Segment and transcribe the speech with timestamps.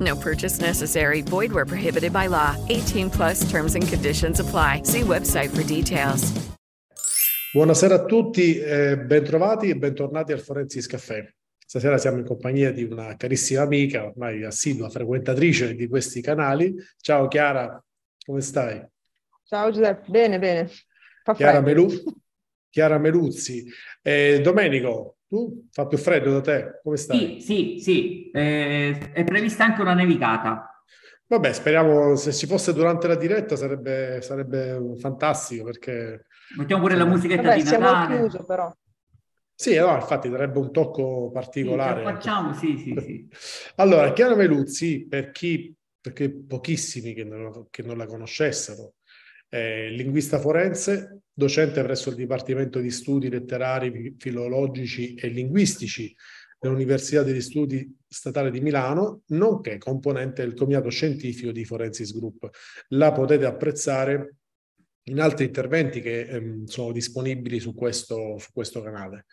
[0.00, 1.22] No purchase necessary.
[1.22, 2.56] Void where prohibited by law.
[2.68, 4.82] 18 plus terms and conditions apply.
[4.84, 6.32] See website for details.
[7.52, 11.28] Buonasera a tutti, eh, bentrovati e bentornati al Forensis Caffè.
[11.66, 16.74] Stasera siamo in compagnia di una carissima amica, ormai assidua frequentatrice di questi canali.
[17.00, 17.82] Ciao Chiara,
[18.24, 18.84] come stai?
[19.44, 20.70] Ciao Giuseppe, bene, bene.
[21.24, 21.92] Fa Chiara, Melu-
[22.70, 23.68] Chiara Meluzzi.
[24.00, 26.80] Eh, Domenico, tu fa più freddo da te?
[26.82, 27.40] Come stai?
[27.40, 28.30] Sì, sì, sì.
[28.32, 30.84] Eh, è prevista anche una nevicata.
[31.28, 36.26] Vabbè, speriamo se ci fosse durante la diretta sarebbe, sarebbe fantastico perché...
[36.58, 38.14] Mettiamo pure la musichetta Vabbè, di siamo Natale.
[38.14, 38.74] al chiuso però.
[39.54, 42.02] Sì, no, infatti darebbe un tocco Sì, particolare.
[42.02, 43.28] la facciamo, sì, sì, sì.
[43.76, 48.94] Allora, Chiara Meluzzi, per chi, perché pochissimi che non, che non la conoscessero,
[49.50, 56.14] è linguista forense, docente presso il Dipartimento di Studi Letterari, Filologici e Linguistici
[56.58, 62.48] dell'Università degli Studi Statale di Milano, nonché componente del Comitato Scientifico di Forensis Group.
[62.90, 64.36] La potete apprezzare
[65.04, 69.26] in altri interventi che ehm, sono disponibili su questo, su questo canale.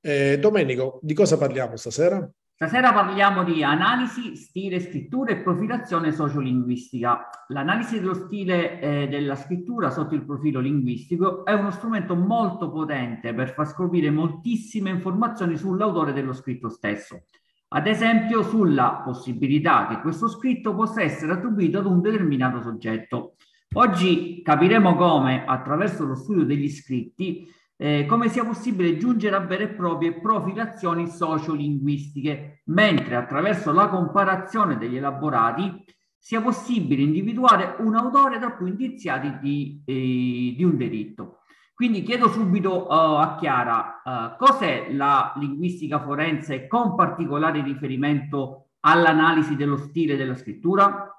[0.00, 2.28] Eh, Domenico, di cosa parliamo stasera?
[2.62, 7.28] Stasera parliamo di analisi, stile, scrittura e profilazione sociolinguistica.
[7.48, 13.34] L'analisi dello stile eh, della scrittura sotto il profilo linguistico è uno strumento molto potente
[13.34, 17.24] per far scoprire moltissime informazioni sull'autore dello scritto stesso.
[17.70, 23.34] Ad esempio sulla possibilità che questo scritto possa essere attribuito ad un determinato soggetto.
[23.72, 27.44] Oggi capiremo come, attraverso lo studio degli scritti,
[27.82, 34.78] eh, come sia possibile giungere a vere e proprie profilazioni sociolinguistiche, mentre attraverso la comparazione
[34.78, 35.84] degli elaborati
[36.16, 41.40] sia possibile individuare un autore tra più indiziati di, eh, di un delitto.
[41.74, 49.56] Quindi chiedo subito uh, a Chiara uh, cos'è la linguistica forense con particolare riferimento all'analisi
[49.56, 51.11] dello stile della scrittura?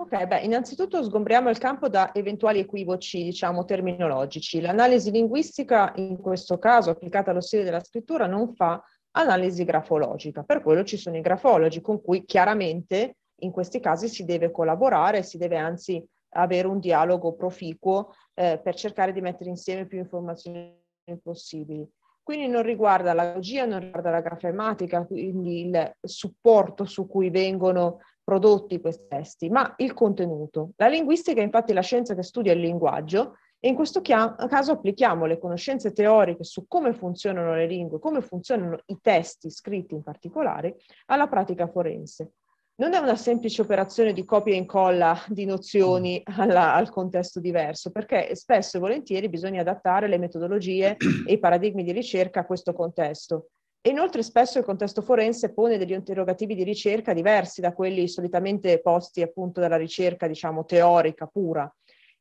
[0.00, 4.58] Ok, beh, innanzitutto sgombriamo il campo da eventuali equivoci, diciamo, terminologici.
[4.58, 10.42] L'analisi linguistica, in questo caso applicata allo stile della scrittura, non fa analisi grafologica.
[10.42, 15.22] Per quello ci sono i grafologi con cui chiaramente in questi casi si deve collaborare,
[15.22, 20.80] si deve anzi avere un dialogo proficuo eh, per cercare di mettere insieme più informazioni
[21.22, 21.86] possibili.
[22.22, 27.98] Quindi non riguarda la logia, non riguarda la grafematica, quindi il supporto su cui vengono
[28.30, 30.70] prodotti questi testi, ma il contenuto.
[30.76, 35.26] La linguistica è infatti la scienza che studia il linguaggio e in questo caso applichiamo
[35.26, 40.76] le conoscenze teoriche su come funzionano le lingue, come funzionano i testi scritti in particolare,
[41.06, 42.34] alla pratica forense.
[42.76, 47.90] Non è una semplice operazione di copia e incolla di nozioni alla, al contesto diverso,
[47.90, 50.96] perché spesso e volentieri bisogna adattare le metodologie
[51.26, 53.48] e i paradigmi di ricerca a questo contesto.
[53.82, 58.80] E inoltre spesso il contesto forense pone degli interrogativi di ricerca diversi da quelli solitamente
[58.80, 61.72] posti appunto dalla ricerca, diciamo, teorica pura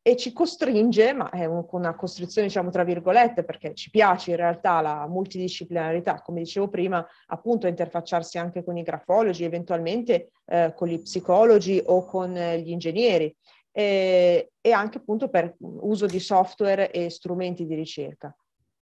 [0.02, 4.38] e ci costringe, ma è un, una costrizione diciamo tra virgolette perché ci piace in
[4.38, 10.74] realtà la multidisciplinarità, come dicevo prima, appunto a interfacciarsi anche con i grafologi, eventualmente eh,
[10.76, 13.36] con gli psicologi o con eh, gli ingegneri
[13.72, 18.34] e, e anche appunto per uso di software e strumenti di ricerca.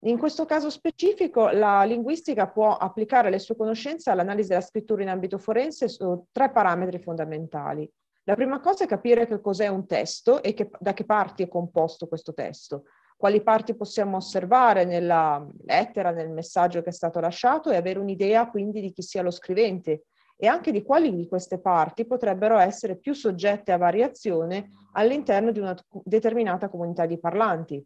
[0.02, 5.10] In questo caso specifico la linguistica può applicare le sue conoscenze all'analisi della scrittura in
[5.10, 7.90] ambito forense su tre parametri fondamentali.
[8.26, 11.48] La prima cosa è capire che cos'è un testo e che, da che parti è
[11.48, 12.84] composto questo testo,
[13.18, 18.50] quali parti possiamo osservare nella lettera, nel messaggio che è stato lasciato e avere un'idea
[18.50, 20.04] quindi di chi sia lo scrivente
[20.36, 25.60] e anche di quali di queste parti potrebbero essere più soggette a variazione all'interno di
[25.60, 27.84] una determinata comunità di parlanti.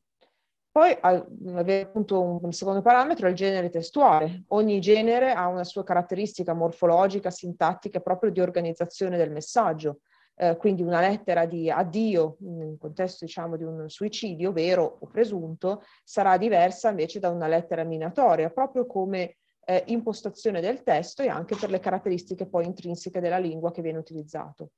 [0.71, 4.44] Poi avere appunto un secondo parametro è il genere testuale.
[4.50, 10.00] Ogni genere ha una sua caratteristica morfologica, sintattica, proprio di organizzazione del messaggio.
[10.41, 15.83] eh, quindi una lettera di addio in contesto diciamo di un suicidio vero o presunto
[16.03, 21.56] sarà diversa invece da una lettera minatoria, proprio come eh, impostazione del testo e anche
[21.56, 24.71] per le caratteristiche poi intrinseche della lingua che viene utilizzato.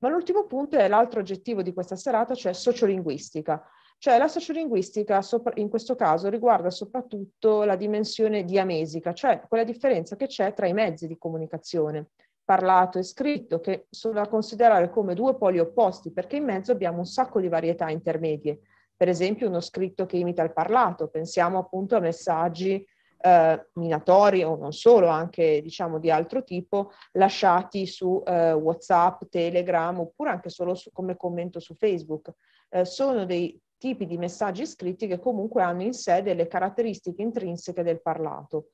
[0.00, 3.64] Ma l'ultimo punto è l'altro oggettivo di questa serata, cioè sociolinguistica.
[3.98, 5.20] Cioè la sociolinguistica
[5.54, 10.74] in questo caso riguarda soprattutto la dimensione diamesica, cioè quella differenza che c'è tra i
[10.74, 12.10] mezzi di comunicazione
[12.44, 16.98] parlato e scritto, che sono da considerare come due poli opposti, perché in mezzo abbiamo
[16.98, 18.60] un sacco di varietà intermedie.
[18.96, 22.86] Per esempio uno scritto che imita il parlato, pensiamo appunto a messaggi
[23.24, 29.98] eh, minatori o non solo, anche diciamo di altro tipo, lasciati su eh, WhatsApp, Telegram
[29.98, 32.30] oppure anche solo su, come commento su Facebook.
[32.68, 37.82] Eh, sono dei tipi di messaggi scritti che comunque hanno in sé delle caratteristiche intrinseche
[37.82, 38.70] del parlato.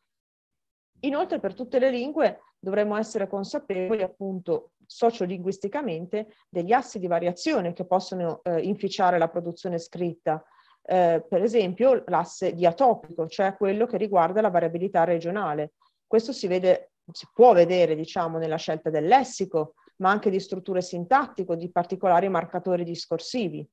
[1.00, 7.86] Inoltre per tutte le lingue dovremmo essere consapevoli appunto sociolinguisticamente degli assi di variazione che
[7.86, 10.44] possono eh, inficiare la produzione scritta.
[10.82, 15.72] Eh, per esempio l'asse diatopico, cioè quello che riguarda la variabilità regionale.
[16.06, 20.82] Questo si, vede, si può vedere diciamo, nella scelta del lessico, ma anche di strutture
[20.82, 23.68] sintattiche, di particolari marcatori discorsivi.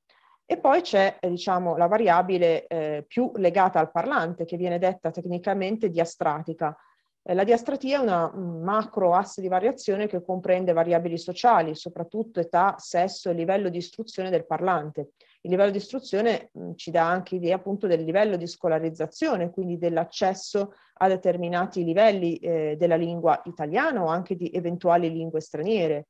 [0.50, 5.90] E poi c'è diciamo, la variabile eh, più legata al parlante, che viene detta tecnicamente
[5.90, 6.74] diastratica,
[7.22, 12.76] eh, la diastratia è una macro asse di variazione che comprende variabili sociali, soprattutto età,
[12.78, 15.10] sesso e livello di istruzione del parlante.
[15.42, 19.76] Il livello di istruzione mh, ci dà anche idea appunto del livello di scolarizzazione, quindi
[19.76, 26.06] dell'accesso a determinati livelli eh, della lingua italiana o anche di eventuali lingue straniere.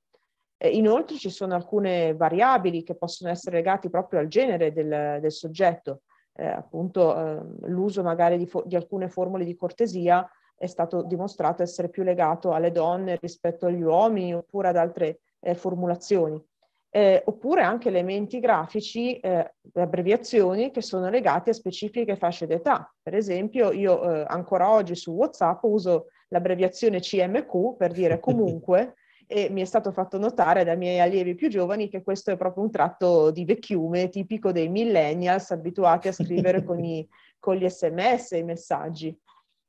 [0.60, 5.32] Eh, inoltre ci sono alcune variabili che possono essere legate proprio al genere del, del
[5.32, 6.02] soggetto,
[6.34, 11.88] eh, appunto eh, l'uso magari di, di alcune formule di cortesia è stato dimostrato essere
[11.88, 16.44] più legato alle donne rispetto agli uomini oppure ad altre eh, formulazioni.
[16.90, 22.92] Eh, oppure anche elementi grafici, eh, abbreviazioni che sono legati a specifiche fasce d'età.
[23.00, 28.94] Per esempio, io ancora oggi su WhatsApp uso l'abbreviazione CMQ per dire comunque
[29.30, 32.64] e mi è stato fatto notare dai miei allievi più giovani che questo è proprio
[32.64, 37.06] un tratto di vecchiume tipico dei millennials abituati a scrivere con, i,
[37.38, 39.16] con gli sms e i messaggi.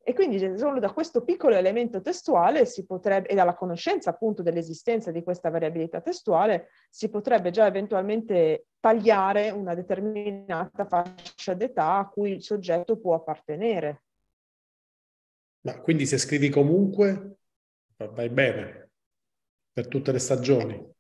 [0.02, 5.12] E quindi solo da questo piccolo elemento testuale si potrebbe, e dalla conoscenza appunto dell'esistenza
[5.12, 12.32] di questa variabilità testuale, si potrebbe già eventualmente tagliare una determinata fascia d'età a cui
[12.32, 14.04] il soggetto può appartenere.
[15.62, 17.36] Ma quindi se scrivi comunque,
[17.98, 18.89] vai bene
[19.72, 20.98] per tutte le stagioni.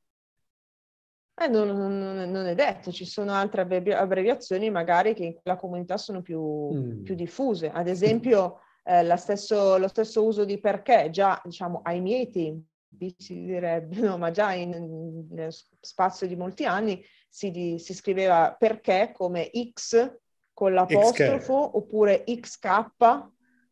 [1.42, 5.98] Eh, non, non, non, è detto, ci sono altre abbreviazioni magari che in quella comunità
[5.98, 6.42] sono più,
[6.74, 7.04] mm.
[7.04, 7.71] più diffuse.
[7.71, 13.45] Ad esempio, eh, stesso, lo stesso uso di perché già diciamo ai miei tempi si
[13.45, 15.48] direbbe, no, ma già in, in
[15.80, 20.12] spazio di molti anni si, di, si scriveva perché come X
[20.54, 21.75] con l'apostrofo XK.
[21.75, 22.68] oppure XK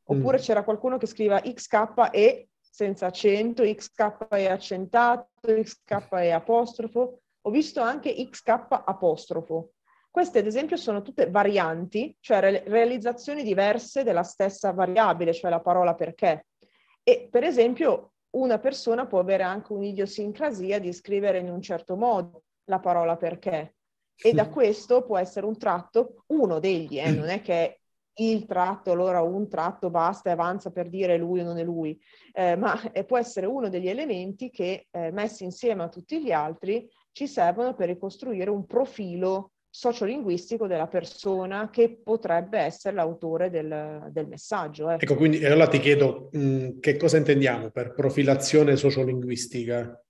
[0.09, 0.41] oppure mm.
[0.41, 2.47] c'era qualcuno che scriveva XK e
[2.77, 7.21] senza accento, XK e accentato, XK e apostrofo.
[7.41, 9.71] Ho visto anche XK apostrofo,
[10.11, 15.59] queste, ad esempio, sono tutte varianti, cioè re- realizzazioni diverse della stessa variabile, cioè la
[15.59, 16.45] parola perché.
[17.01, 22.43] E, per esempio, una persona può avere anche un'idiosincrasia di scrivere in un certo modo
[22.65, 23.75] la parola perché.
[24.15, 27.81] E da questo può essere un tratto, uno degli, eh, non è che
[28.19, 31.99] il tratto, allora un tratto basta e avanza per dire lui o non è lui,
[32.33, 36.87] eh, ma può essere uno degli elementi che eh, messi insieme a tutti gli altri
[37.11, 44.27] ci servono per ricostruire un profilo sociolinguistico della persona che potrebbe essere l'autore del, del
[44.27, 44.89] messaggio.
[44.89, 45.03] Ecco.
[45.03, 50.01] ecco, quindi allora ti chiedo mh, che cosa intendiamo per profilazione sociolinguistica?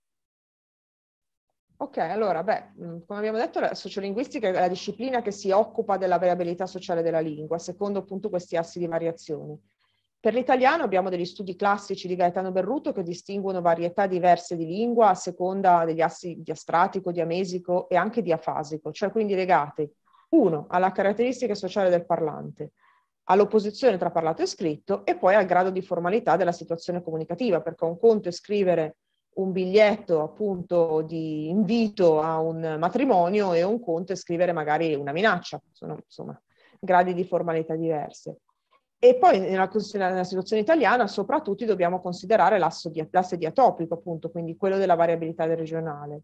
[1.80, 2.72] Ok, allora, beh,
[3.06, 7.20] come abbiamo detto, la sociolinguistica è la disciplina che si occupa della variabilità sociale della
[7.20, 9.58] lingua, secondo appunto questi assi di variazione.
[10.18, 15.10] Per l'italiano abbiamo degli studi classici di Gaetano Berruto che distinguono varietà diverse di lingua
[15.10, 19.92] a seconda degli assi diastratico, diamesico e anche diafasico, cioè quindi legate,
[20.30, 22.72] uno, alla caratteristica sociale del parlante,
[23.24, 27.84] all'opposizione tra parlato e scritto e poi al grado di formalità della situazione comunicativa, perché
[27.84, 28.96] un conto è scrivere
[29.38, 35.12] un biglietto appunto di invito a un matrimonio e un conto è scrivere magari una
[35.12, 36.40] minaccia, sono insomma
[36.78, 38.38] gradi di formalità diverse.
[39.00, 44.56] E poi nella, nella, situazione italiana soprattutto dobbiamo considerare l'asse, di, l'asse diatopico, appunto, quindi
[44.56, 46.22] quello della variabilità regionale.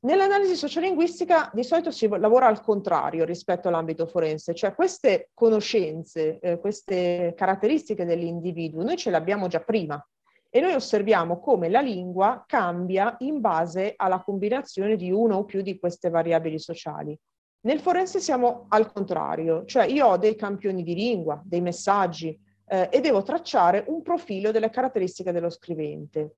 [0.00, 6.60] Nell'analisi sociolinguistica di solito si lavora al contrario rispetto all'ambito forense, cioè queste conoscenze, eh,
[6.60, 10.06] queste caratteristiche dell'individuo, noi ce le abbiamo già prima
[10.50, 15.62] e noi osserviamo come la lingua cambia in base alla combinazione di una o più
[15.62, 17.18] di queste variabili sociali.
[17.60, 22.88] Nel forense siamo al contrario, cioè io ho dei campioni di lingua, dei messaggi eh,
[22.90, 26.36] e devo tracciare un profilo delle caratteristiche dello scrivente.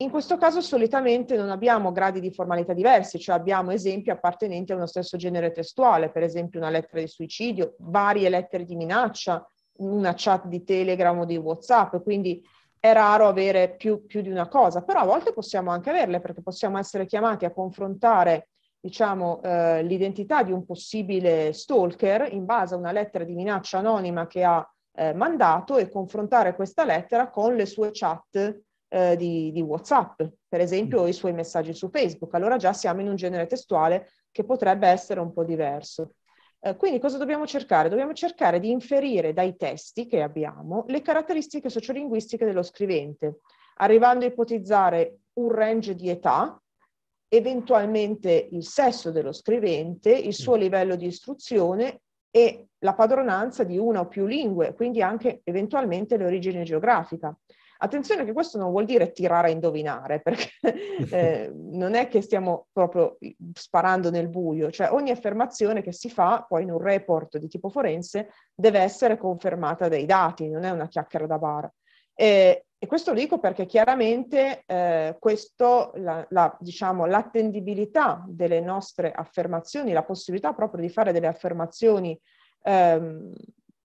[0.00, 4.76] In questo caso solitamente non abbiamo gradi di formalità diversi, cioè abbiamo esempi appartenenti a
[4.76, 9.44] uno stesso genere testuale, per esempio una lettera di suicidio, varie lettere di minaccia,
[9.78, 12.40] una chat di Telegram o di WhatsApp, quindi
[12.80, 16.42] è raro avere più, più di una cosa, però a volte possiamo anche averle perché
[16.42, 18.48] possiamo essere chiamati a confrontare
[18.80, 24.26] diciamo, eh, l'identità di un possibile stalker in base a una lettera di minaccia anonima
[24.26, 29.60] che ha eh, mandato e confrontare questa lettera con le sue chat eh, di, di,
[29.60, 32.34] WhatsApp, per esempio, o i suoi messaggi su Facebook.
[32.34, 36.14] Allora già siamo in un genere testuale che potrebbe essere un po' diverso.
[36.60, 37.88] Eh, quindi cosa dobbiamo cercare?
[37.88, 43.40] Dobbiamo cercare di inferire dai testi che abbiamo le caratteristiche sociolinguistiche dello scrivente,
[43.76, 46.60] arrivando a ipotizzare un range di età,
[47.28, 50.60] eventualmente il sesso dello scrivente, il suo mm.
[50.60, 52.00] livello di istruzione
[52.30, 57.36] e la padronanza di una o più lingue, quindi anche eventualmente l'origine geografica.
[57.80, 60.50] Attenzione che questo non vuol dire tirare a indovinare, perché
[61.10, 63.18] eh, non è che stiamo proprio
[63.52, 67.68] sparando nel buio, cioè ogni affermazione che si fa poi in un report di tipo
[67.68, 71.70] forense deve essere confermata dai dati, non è una chiacchiera da bar.
[72.14, 79.12] E, e questo lo dico perché chiaramente eh, questo, la, la, diciamo, l'attendibilità delle nostre
[79.12, 82.18] affermazioni, la possibilità proprio di fare delle affermazioni
[82.62, 83.32] ehm,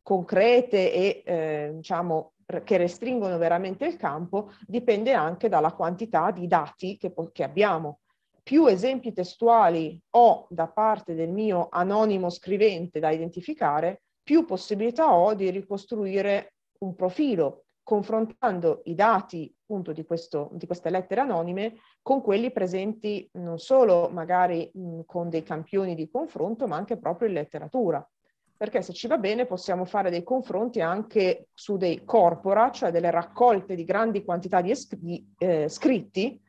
[0.02, 2.33] concrete e eh, diciamo
[2.64, 8.00] che restringono veramente il campo dipende anche dalla quantità di dati che, che abbiamo.
[8.42, 15.34] Più esempi testuali ho da parte del mio anonimo scrivente da identificare, più possibilità ho
[15.34, 22.22] di ricostruire un profilo, confrontando i dati appunto di, questo, di queste lettere anonime con
[22.22, 27.34] quelli presenti non solo magari mh, con dei campioni di confronto, ma anche proprio in
[27.34, 28.06] letteratura
[28.56, 33.10] perché se ci va bene possiamo fare dei confronti anche su dei corpora, cioè delle
[33.10, 36.40] raccolte di grandi quantità di, es- di eh, scritti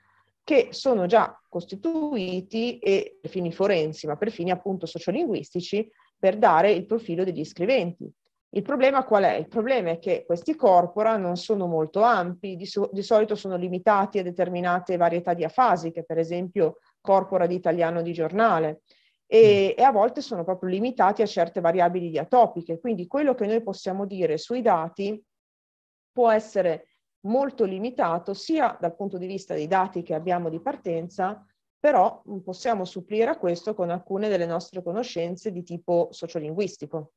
[0.43, 6.71] che sono già costituiti e per fini forensi, ma per fini appunto sociolinguistici, per dare
[6.71, 8.07] il profilo degli scriventi.
[8.49, 9.33] Il problema qual è?
[9.33, 13.57] Il problema è che questi corpora non sono molto ampi, di, so- di solito sono
[13.57, 18.81] limitati a determinate varietà diafasiche, per esempio corpora di italiano di giornale,
[19.27, 19.79] e, mm.
[19.79, 22.79] e, a volte sono proprio limitati a certe variabili diatopiche.
[22.79, 25.21] Quindi quello che noi possiamo dire sui dati
[26.11, 26.87] può essere
[27.25, 31.43] molto limitato sia dal punto di vista dei dati che abbiamo di partenza,
[31.79, 37.13] però possiamo supplire a questo con alcune delle nostre conoscenze di tipo sociolinguistico.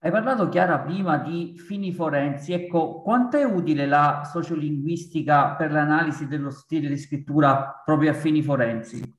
[0.00, 6.28] Hai parlato Chiara prima di fini forensi, ecco, quanto è utile la sociolinguistica per l'analisi
[6.28, 9.17] dello stile di scrittura proprio a fini forensi?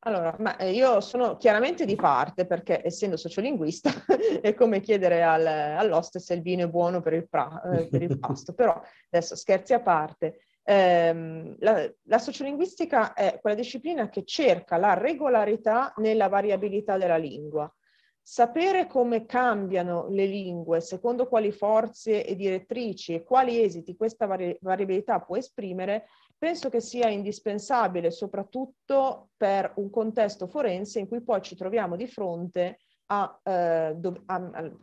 [0.00, 3.90] Allora, ma eh, io sono chiaramente di parte perché essendo sociolinguista
[4.40, 8.02] è come chiedere al, all'oste se il vino è buono per il, pra, eh, per
[8.02, 10.38] il pasto, però adesso scherzi a parte.
[10.62, 17.72] Ehm, la, la, sociolinguistica è quella disciplina che cerca la regolarità nella variabilità della lingua.
[18.20, 24.58] Sapere come cambiano le lingue, secondo quali forze e direttrici e quali esiti questa vari-
[24.60, 31.42] variabilità può esprimere, penso che sia indispensabile soprattutto per un contesto forense in cui poi
[31.42, 32.78] ci troviamo di fronte
[33.10, 33.96] alla eh,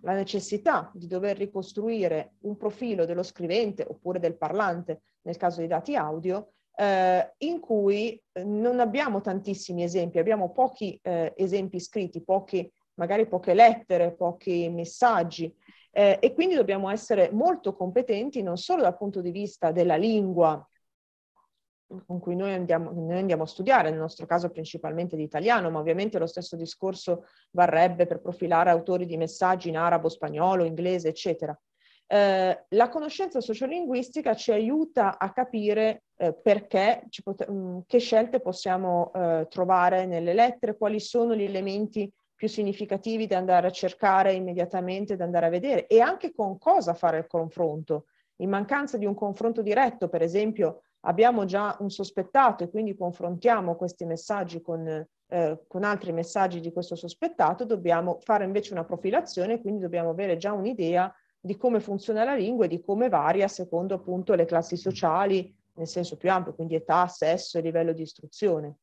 [0.01, 5.95] necessità di dover ricostruire un profilo dello scrivente oppure del parlante nel caso di dati
[5.95, 13.27] audio, eh, in cui non abbiamo tantissimi esempi, abbiamo pochi eh, esempi scritti, pochi, magari
[13.27, 15.53] poche lettere, pochi messaggi.
[15.91, 20.67] Eh, e quindi dobbiamo essere molto competenti non solo dal punto di vista della lingua
[22.05, 25.79] con cui noi andiamo, noi andiamo, a studiare, nel nostro caso principalmente di italiano, ma
[25.79, 31.57] ovviamente lo stesso discorso varrebbe per profilare autori di messaggi in arabo, spagnolo, inglese, eccetera.
[32.07, 39.11] Eh, la conoscenza sociolinguistica ci aiuta a capire eh, perché, pot- mm, che scelte possiamo
[39.13, 45.15] eh, trovare nelle lettere, quali sono gli elementi più significativi da andare a cercare immediatamente,
[45.15, 48.05] da andare a vedere e anche con cosa fare il confronto.
[48.39, 53.75] In mancanza di un confronto diretto, per esempio, abbiamo già un sospettato e quindi confrontiamo
[53.75, 54.87] questi messaggi con,
[55.27, 60.37] eh, con altri messaggi di questo sospettato, dobbiamo fare invece una profilazione, quindi dobbiamo avere
[60.37, 64.77] già un'idea di come funziona la lingua e di come varia secondo appunto le classi
[64.77, 68.77] sociali nel senso più ampio, quindi età, sesso e livello di istruzione.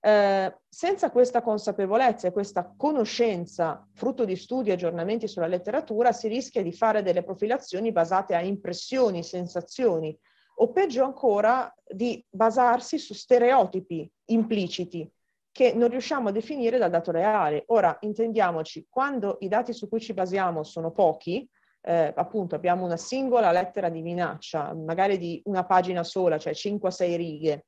[0.00, 6.28] Eh, senza questa consapevolezza e questa conoscenza, frutto di studi e aggiornamenti sulla letteratura, si
[6.28, 10.18] rischia di fare delle profilazioni basate a impressioni, sensazioni,
[10.56, 15.10] o peggio ancora di basarsi su stereotipi impliciti
[15.50, 17.62] che non riusciamo a definire dal dato reale.
[17.68, 21.48] Ora, intendiamoci, quando i dati su cui ci basiamo sono pochi,
[21.80, 27.16] eh, appunto abbiamo una singola lettera di minaccia, magari di una pagina sola, cioè 5-6
[27.16, 27.66] righe,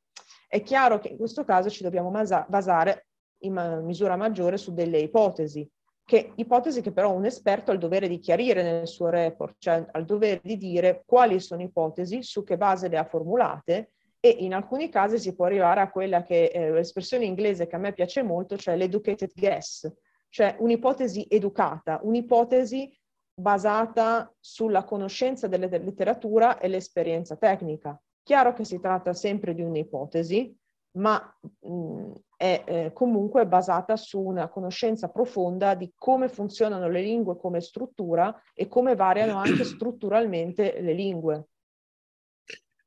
[0.48, 3.06] è chiaro che in questo caso ci dobbiamo basare
[3.42, 5.68] in misura maggiore su delle ipotesi,
[6.06, 9.84] che ipotesi che però un esperto ha il dovere di chiarire nel suo report, cioè
[9.90, 14.28] ha il dovere di dire quali sono ipotesi, su che base le ha formulate e
[14.28, 17.92] in alcuni casi si può arrivare a quella che è l'espressione inglese che a me
[17.92, 19.92] piace molto, cioè l'educated guess,
[20.28, 22.96] cioè un'ipotesi educata, un'ipotesi
[23.34, 28.00] basata sulla conoscenza della letteratura e l'esperienza tecnica.
[28.22, 30.56] Chiaro che si tratta sempre di un'ipotesi,
[30.96, 31.20] ma
[31.60, 37.60] mh, è eh, comunque basata su una conoscenza profonda di come funzionano le lingue come
[37.60, 41.48] struttura e come variano anche strutturalmente le lingue.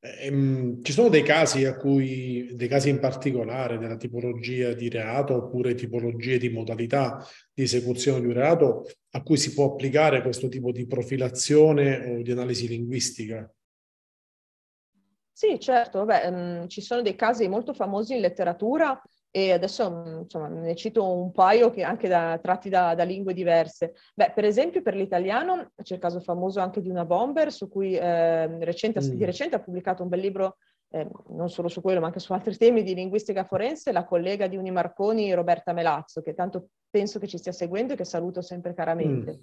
[0.01, 5.35] Ehm, ci sono dei casi a cui, dei casi in particolare della tipologia di reato
[5.35, 10.47] oppure tipologie di modalità di esecuzione di un reato a cui si può applicare questo
[10.47, 13.51] tipo di profilazione o di analisi linguistica?
[15.39, 20.49] Sì, certo, beh, mh, ci sono dei casi molto famosi in letteratura e adesso insomma,
[20.49, 23.93] ne cito un paio che anche da, tratti da, da, lingue diverse.
[24.13, 27.95] Beh, per esempio per l'italiano c'è il caso famoso anche di una bomber su cui
[27.95, 29.15] eh, recente, mm.
[29.15, 30.57] di recente ha pubblicato un bel libro
[30.89, 34.47] eh, non solo su quello, ma anche su altri temi di linguistica forense, la collega
[34.47, 38.73] di Unimarconi, Roberta Melazzo, che tanto penso che ci stia seguendo e che saluto sempre
[38.73, 39.37] caramente.
[39.37, 39.41] Mm.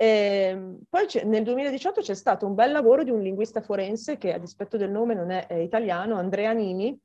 [0.00, 4.32] E ehm, poi nel 2018 c'è stato un bel lavoro di un linguista forense che
[4.32, 6.98] a dispetto del nome non è, è italiano, Andrea Nini,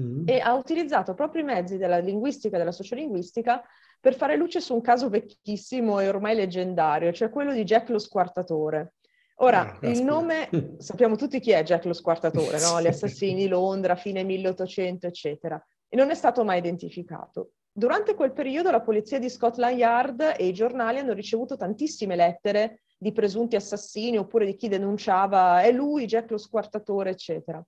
[0.00, 0.26] mm.
[0.26, 3.62] e ha utilizzato proprio i mezzi della linguistica e della sociolinguistica
[4.00, 7.98] per fare luce su un caso vecchissimo e ormai leggendario, cioè quello di Jack lo
[7.98, 8.94] Squartatore.
[9.42, 12.80] Ora, ah, il nome, sappiamo tutti chi è Jack lo Squartatore, no?
[12.80, 17.50] Gli assassini, Londra, fine 1800, eccetera, e non è stato mai identificato.
[17.80, 22.82] Durante quel periodo la polizia di Scotland Yard e i giornali hanno ricevuto tantissime lettere
[22.98, 27.64] di presunti assassini oppure di chi denunciava è lui, Jack lo squartatore, eccetera.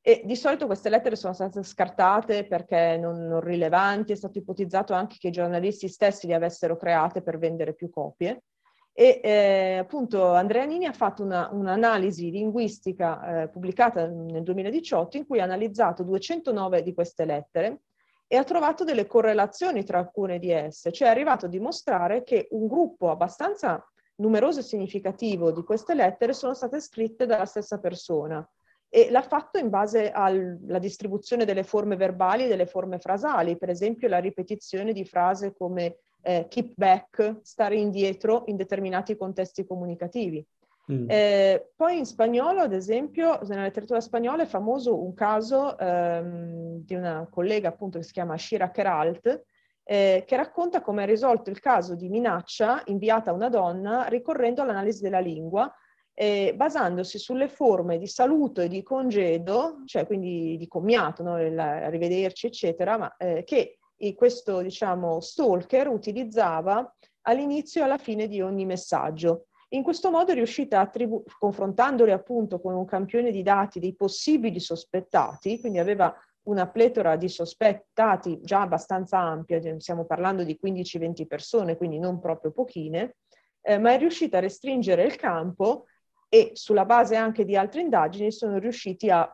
[0.00, 4.92] E di solito queste lettere sono state scartate perché non, non rilevanti, è stato ipotizzato
[4.92, 8.44] anche che i giornalisti stessi le avessero create per vendere più copie.
[8.92, 15.26] E eh, appunto Andrea Nini ha fatto una, un'analisi linguistica eh, pubblicata nel 2018 in
[15.26, 17.80] cui ha analizzato 209 di queste lettere
[18.26, 22.48] e ha trovato delle correlazioni tra alcune di esse, cioè è arrivato a dimostrare che
[22.50, 23.84] un gruppo abbastanza
[24.16, 28.48] numeroso e significativo di queste lettere sono state scritte dalla stessa persona
[28.88, 33.68] e l'ha fatto in base alla distribuzione delle forme verbali e delle forme frasali, per
[33.68, 40.44] esempio la ripetizione di frasi come eh, keep back, stare indietro in determinati contesti comunicativi.
[40.92, 41.06] Mm.
[41.10, 46.94] Eh, poi in spagnolo, ad esempio, nella letteratura spagnola è famoso un caso ehm, di
[46.94, 49.44] una collega appunto che si chiama Shira Keralt,
[49.82, 54.62] eh, che racconta come ha risolto il caso di minaccia inviata a una donna ricorrendo
[54.62, 55.72] all'analisi della lingua,
[56.12, 61.34] eh, basandosi sulle forme di saluto e di congedo, cioè quindi di commiato, no?
[61.34, 63.78] Arrivederci, eccetera, ma eh, che
[64.14, 69.46] questo diciamo stalker utilizzava all'inizio e alla fine di ogni messaggio.
[69.70, 73.94] In questo modo è riuscita a attribuire, confrontandoli appunto con un campione di dati dei
[73.94, 81.26] possibili sospettati, quindi aveva una pletora di sospettati già abbastanza ampia, stiamo parlando di 15-20
[81.26, 83.16] persone, quindi non proprio pochine,
[83.60, 85.86] eh, ma è riuscita a restringere il campo
[86.28, 89.28] e sulla base anche di altre indagini sono riusciti a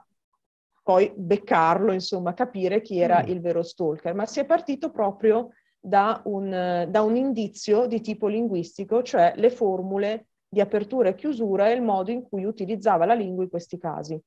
[0.83, 3.29] poi beccarlo, insomma, capire chi era mm.
[3.29, 5.51] il vero stalker, ma si è partito proprio
[5.85, 11.69] da un, da un indizio di tipo linguistico, cioè le formule di apertura e chiusura
[11.69, 14.21] e il modo in cui utilizzava la lingua in questi casi.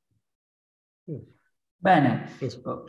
[1.77, 2.29] Bene,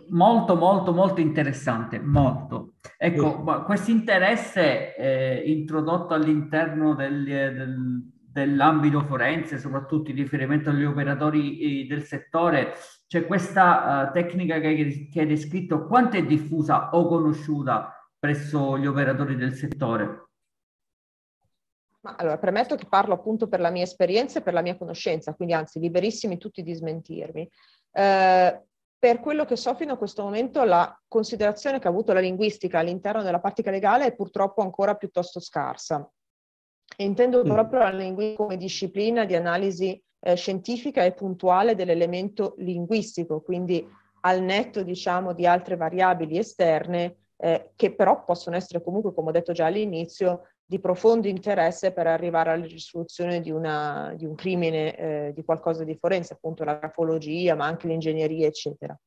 [0.09, 2.75] molto molto molto interessante, molto.
[2.97, 11.83] Ecco, questo interesse eh, introdotto all'interno del, del, dell'ambito forense, soprattutto in riferimento agli operatori
[11.83, 12.73] eh, del settore,
[13.07, 17.96] c'è questa uh, tecnica che, che hai descritto, quanto è diffusa o conosciuta
[18.27, 20.25] presso gli operatori del settore?
[22.01, 25.35] Ma allora, premetto che parlo appunto per la mia esperienza e per la mia conoscenza,
[25.35, 27.49] quindi anzi liberissimi tutti di smentirmi.
[27.93, 28.63] Eh,
[28.99, 32.81] per quello che so fino a questo momento, la considerazione che ha avuto la linguistica
[32.81, 36.09] all'interno della pratica legale è purtroppo ancora piuttosto scarsa.
[36.97, 37.49] E intendo mm.
[37.49, 43.87] proprio la linguistica come disciplina di analisi eh, scientifica e puntuale dell'elemento linguistico, quindi
[44.23, 49.33] al netto, diciamo, di altre variabili esterne eh, che però possono essere comunque, come ho
[49.33, 54.97] detto già all'inizio, di profondo interesse per arrivare alla risoluzione di, una, di un crimine,
[54.97, 58.99] eh, di qualcosa di forense, appunto la grafologia, ma anche l'ingegneria, eccetera.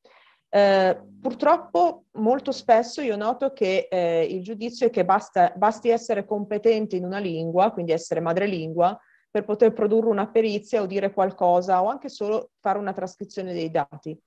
[0.52, 6.24] Eh, purtroppo molto spesso io noto che eh, il giudizio è che basta, basti essere
[6.24, 8.98] competenti in una lingua, quindi essere madrelingua,
[9.30, 13.70] per poter produrre una perizia o dire qualcosa o anche solo fare una trascrizione dei
[13.70, 14.18] dati.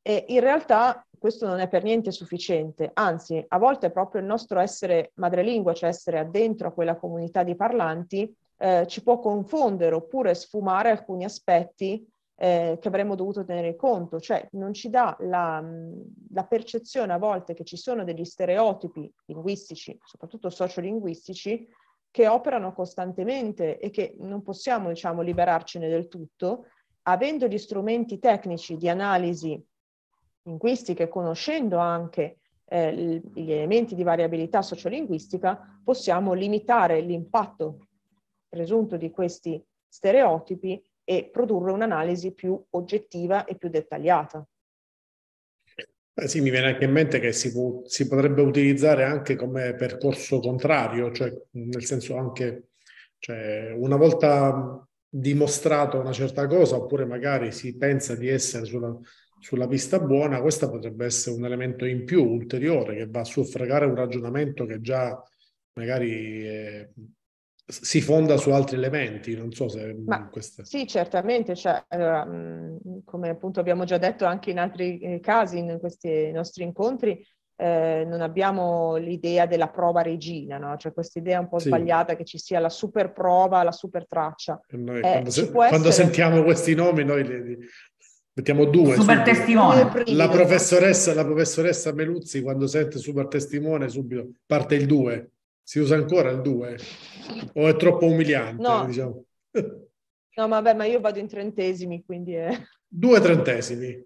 [0.00, 4.60] E in realtà questo non è per niente sufficiente, anzi a volte proprio il nostro
[4.60, 10.34] essere madrelingua, cioè essere addentro a quella comunità di parlanti, eh, ci può confondere oppure
[10.34, 15.64] sfumare alcuni aspetti eh, che avremmo dovuto tenere conto, cioè non ci dà la,
[16.30, 21.66] la, percezione a volte che ci sono degli stereotipi linguistici, soprattutto sociolinguistici,
[22.10, 26.66] che operano costantemente e che non possiamo diciamo liberarcene del tutto,
[27.04, 29.58] avendo gli strumenti tecnici di analisi
[30.44, 37.88] linguistiche, conoscendo anche eh, gli elementi di variabilità sociolinguistica, possiamo limitare l'impatto
[38.48, 44.46] presunto di questi stereotipi e produrre un'analisi più oggettiva e più dettagliata.
[46.16, 49.74] Eh sì, mi viene anche in mente che si, può, si, potrebbe utilizzare anche come
[49.74, 52.68] percorso contrario, cioè nel senso anche
[53.18, 58.96] cioè, una volta dimostrato una certa cosa, oppure magari si pensa di essere sulla,
[59.44, 63.84] sulla pista buona, questo potrebbe essere un elemento in più, ulteriore, che va a suffragare
[63.84, 65.22] un ragionamento che già
[65.74, 66.90] magari eh,
[67.66, 69.94] si fonda su altri elementi, non so se...
[70.02, 70.64] Ma, queste...
[70.64, 72.26] Sì, certamente, cioè, allora,
[73.04, 77.22] come appunto abbiamo già detto anche in altri eh, casi, in questi nostri incontri,
[77.56, 80.74] eh, non abbiamo l'idea della prova regina, no?
[80.78, 81.68] cioè questa idea un po' sì.
[81.68, 84.58] sbagliata che ci sia la super prova, la super traccia.
[84.70, 85.92] Noi, eh, quando, se, quando essere...
[85.92, 87.58] sentiamo questi nomi noi li,
[88.36, 88.96] Mettiamo due.
[88.96, 89.22] Super subito.
[89.22, 90.04] testimone.
[90.06, 95.30] La professoressa, la professoressa Meluzzi, quando sente super testimone, subito parte il 2.
[95.62, 96.78] Si usa ancora il 2?
[97.54, 98.60] O è troppo umiliante?
[98.60, 98.84] No.
[98.86, 99.24] Diciamo?
[100.34, 102.50] no, vabbè, ma io vado in trentesimi, quindi è...
[102.86, 104.04] Due trentesimi.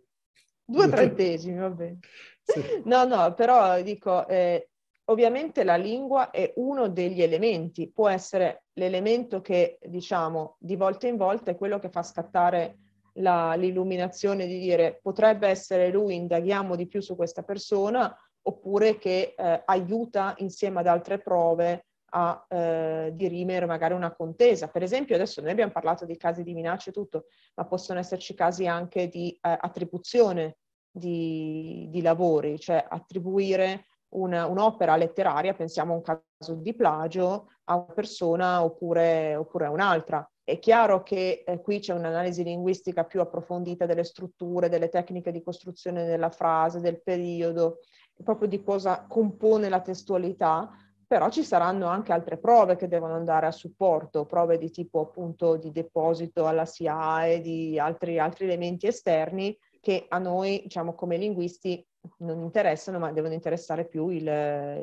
[0.62, 1.98] Due trentesimi, va bene.
[2.42, 2.62] Sì.
[2.84, 4.68] No, no, però dico, eh,
[5.06, 11.16] ovviamente la lingua è uno degli elementi, può essere l'elemento che, diciamo, di volta in
[11.16, 12.76] volta è quello che fa scattare
[13.18, 19.34] la, l'illuminazione di dire potrebbe essere lui, indaghiamo di più su questa persona, oppure che
[19.36, 24.68] eh, aiuta insieme ad altre prove a eh, dirimere magari una contesa.
[24.68, 28.34] Per esempio, adesso noi abbiamo parlato di casi di minacce e tutto, ma possono esserci
[28.34, 30.56] casi anche di eh, attribuzione
[30.90, 37.74] di, di, lavori, cioè attribuire una, un'opera letteraria, pensiamo a un caso di plagio, a
[37.74, 40.28] una persona oppure, oppure a un'altra.
[40.48, 45.42] È chiaro che eh, qui c'è un'analisi linguistica più approfondita delle strutture, delle tecniche di
[45.42, 47.80] costruzione della frase, del periodo,
[48.24, 50.70] proprio di cosa compone la testualità,
[51.06, 55.56] però ci saranno anche altre prove che devono andare a supporto, prove di tipo appunto
[55.56, 61.86] di deposito alla SIAE, di altri, altri elementi esterni che a noi, diciamo, come linguisti
[62.18, 64.26] non interessano, ma devono interessare più il,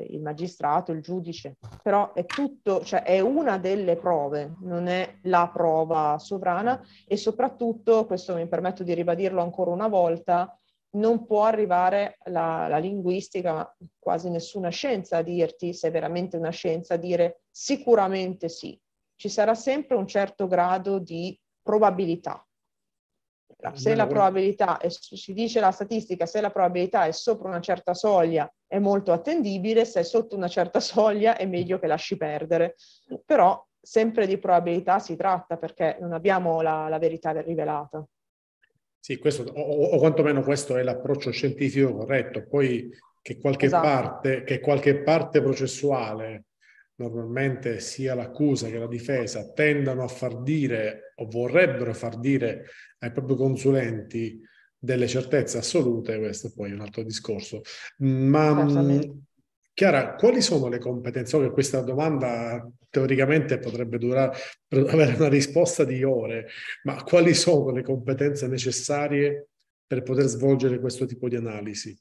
[0.08, 1.56] il, magistrato, il giudice.
[1.82, 8.06] Però è tutto, cioè è una delle prove, non è la prova sovrana e soprattutto,
[8.06, 10.58] questo mi permetto di ribadirlo ancora una volta,
[10.96, 16.50] non può arrivare la, la linguistica, quasi nessuna scienza a dirti, se è veramente una
[16.50, 18.78] scienza, a dire sicuramente sì.
[19.14, 22.45] Ci sarà sempre un certo grado di probabilità
[23.74, 27.94] se la probabilità, è, si dice la statistica, se la probabilità è sopra una certa
[27.94, 32.76] soglia è molto attendibile, se è sotto una certa soglia è meglio che lasci perdere.
[33.24, 38.04] Però sempre di probabilità si tratta perché non abbiamo la, la verità rivelata.
[38.98, 42.44] Sì, questo, o, o, quantomeno questo è l'approccio scientifico corretto.
[42.46, 42.90] Poi
[43.22, 43.86] che qualche, esatto.
[43.86, 46.46] parte, che qualche parte processuale
[46.96, 52.66] normalmente sia l'accusa che la difesa tendano a far dire o vorrebbero far dire
[52.98, 54.40] ai propri consulenti
[54.78, 57.62] delle certezze assolute, questo poi è un altro discorso.
[57.98, 59.00] Ma mm,
[59.76, 61.36] Chiara, quali sono le competenze?
[61.36, 64.34] So che questa domanda teoricamente potrebbe durare
[64.66, 66.46] per avere una risposta di ore,
[66.84, 69.48] ma quali sono le competenze necessarie
[69.86, 71.94] per poter svolgere questo tipo di analisi?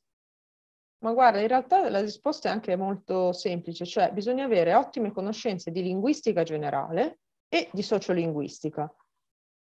[1.06, 5.70] Ma guarda, in realtà la risposta è anche molto semplice, cioè bisogna avere ottime conoscenze
[5.70, 8.92] di linguistica generale e di sociolinguistica.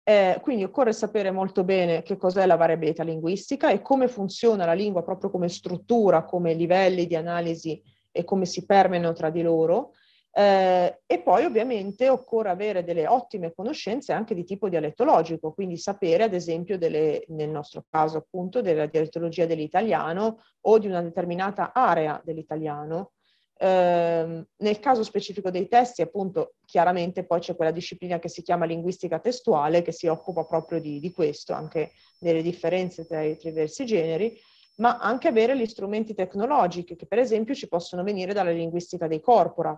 [0.03, 4.73] Eh, quindi occorre sapere molto bene che cos'è la variabilità linguistica e come funziona la
[4.73, 9.93] lingua proprio come struttura, come livelli di analisi e come si permeano tra di loro.
[10.31, 16.23] Eh, e poi ovviamente occorre avere delle ottime conoscenze anche di tipo dialettologico, quindi sapere
[16.23, 22.21] ad esempio delle, nel nostro caso appunto della dialettologia dell'italiano o di una determinata area
[22.23, 23.13] dell'italiano.
[23.61, 28.63] Eh, nel caso specifico dei testi appunto chiaramente poi c'è quella disciplina che si chiama
[28.63, 33.85] linguistica testuale che si occupa proprio di, di questo, anche delle differenze tra i, diversi
[33.85, 34.39] generi
[34.79, 39.19] ma anche avere gli strumenti tecnologici che per esempio ci possono venire dalla linguistica dei
[39.19, 39.77] corpora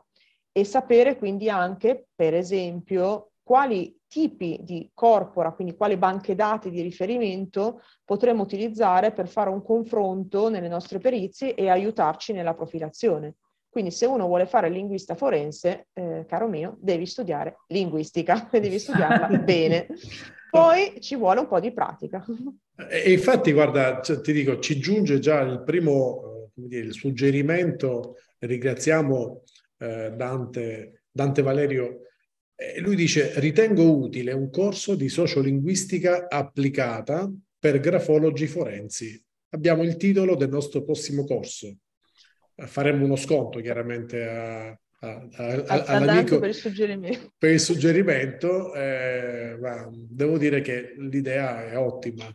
[0.52, 6.82] e sapere quindi anche, per esempio, quali tipi di corpora, quindi quali banche dati di
[6.82, 13.36] riferimento potremmo utilizzare per fare un confronto nelle nostre perizie e aiutarci nella profilazione.
[13.70, 18.78] Quindi se uno vuole fare linguista forense, eh, caro mio, devi studiare linguistica e devi
[18.78, 19.88] studiarla bene.
[20.50, 22.26] Poi ci vuole un po' di pratica.
[22.90, 28.18] E infatti, guarda, cioè, ti dico, ci giunge già il primo eh, dire, il suggerimento,
[28.40, 29.44] ringraziamo
[29.82, 32.02] eh, Dante, Dante Valerio,
[32.56, 39.20] eh, lui dice ritengo utile un corso di sociolinguistica applicata per grafologi forensi.
[39.50, 41.76] Abbiamo il titolo del nostro prossimo corso.
[42.56, 47.34] Faremo uno sconto chiaramente a, a, a, a, all'amico per il suggerimento.
[47.38, 49.58] Per il suggerimento eh,
[49.92, 52.26] devo dire che l'idea è ottima.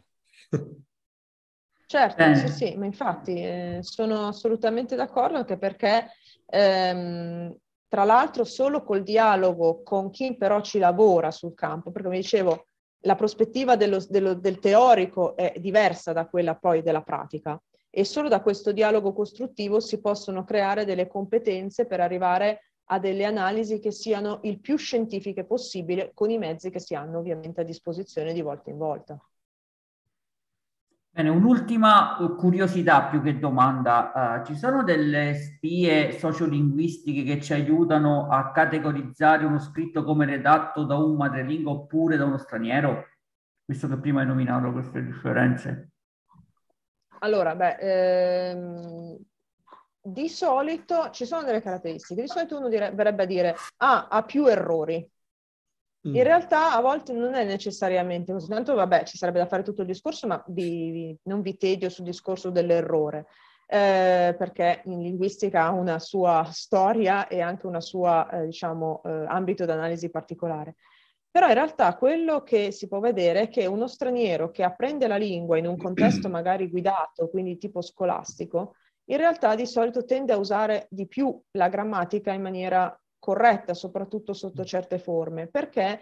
[1.86, 2.34] Certo, eh.
[2.34, 6.08] sì, sì, ma infatti eh, sono assolutamente d'accordo anche perché
[6.46, 7.54] ehm,
[7.88, 12.66] tra l'altro solo col dialogo con chi però ci lavora sul campo, perché come dicevo,
[13.00, 18.28] la prospettiva dello, dello, del teorico è diversa da quella poi della pratica e solo
[18.28, 23.90] da questo dialogo costruttivo si possono creare delle competenze per arrivare a delle analisi che
[23.90, 28.42] siano il più scientifiche possibile con i mezzi che si hanno ovviamente a disposizione di
[28.42, 29.18] volta in volta.
[31.16, 34.42] Bene, un'ultima uh, curiosità più che domanda.
[34.42, 40.84] Uh, ci sono delle spie sociolinguistiche che ci aiutano a categorizzare uno scritto come redatto
[40.84, 43.06] da un madrelingua oppure da uno straniero?
[43.64, 45.92] Visto che prima hai nominato queste differenze.
[47.20, 49.16] Allora, beh, ehm,
[50.02, 52.20] di solito ci sono delle caratteristiche.
[52.20, 55.10] Di solito uno dire, verrebbe a dire, ah, ha più errori.
[56.06, 56.22] In mm.
[56.22, 59.88] realtà a volte non è necessariamente così, tanto vabbè ci sarebbe da fare tutto il
[59.88, 63.26] discorso, ma vi, vi, non vi tedio sul discorso dell'errore,
[63.66, 69.24] eh, perché in linguistica ha una sua storia e anche una sua, eh, diciamo, eh,
[69.26, 70.76] ambito d'analisi particolare.
[71.28, 75.16] Però in realtà quello che si può vedere è che uno straniero che apprende la
[75.16, 78.76] lingua in un contesto magari guidato, quindi tipo scolastico,
[79.08, 84.32] in realtà di solito tende a usare di più la grammatica in maniera corretta, soprattutto
[84.32, 85.98] sotto certe forme, perché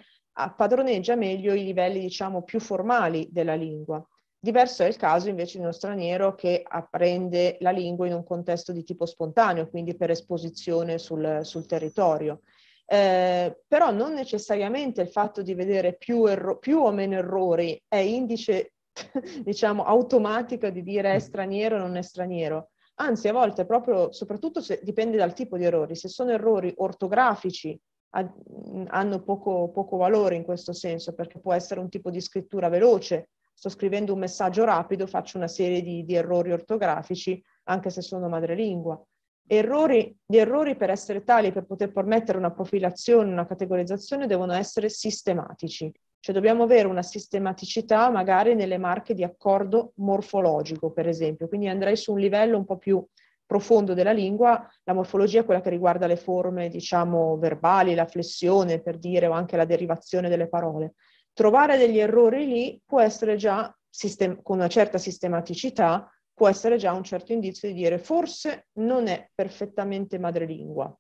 [0.54, 4.06] padroneggia meglio i livelli, diciamo, più formali della lingua.
[4.38, 8.72] Diverso è il caso invece di uno straniero che apprende la lingua in un contesto
[8.72, 12.42] di tipo spontaneo, quindi per esposizione sul, sul territorio.
[12.84, 17.96] Eh, però non necessariamente il fatto di vedere più, erro- più o meno errori è
[17.96, 18.74] indice,
[19.42, 22.68] diciamo, automatico di dire è straniero o non è straniero.
[22.96, 27.78] Anzi, a volte proprio, soprattutto se dipende dal tipo di errori, se sono errori ortografici
[28.14, 33.30] hanno poco, poco valore in questo senso, perché può essere un tipo di scrittura veloce.
[33.52, 38.28] Sto scrivendo un messaggio rapido, faccio una serie di, di errori ortografici, anche se sono
[38.28, 39.00] madrelingua.
[39.46, 44.88] Errori, gli errori per essere tali, per poter permettere una profilazione, una categorizzazione, devono essere
[44.88, 45.92] sistematici.
[46.24, 51.48] Cioè dobbiamo avere una sistematicità magari nelle marche di accordo morfologico, per esempio.
[51.48, 53.06] Quindi andrei su un livello un po' più
[53.44, 54.66] profondo della lingua.
[54.84, 59.32] La morfologia è quella che riguarda le forme, diciamo, verbali, la flessione, per dire, o
[59.32, 60.94] anche la derivazione delle parole.
[61.34, 66.94] Trovare degli errori lì può essere già, sistem- con una certa sistematicità, può essere già
[66.94, 70.90] un certo indizio di dire forse non è perfettamente madrelingua.